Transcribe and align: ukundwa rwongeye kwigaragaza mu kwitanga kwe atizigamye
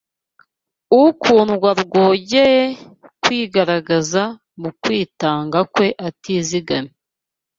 ukundwa 1.03 1.69
rwongeye 1.81 2.63
kwigaragaza 3.21 4.23
mu 4.61 4.69
kwitanga 4.81 5.59
kwe 5.73 5.87
atizigamye 6.07 6.93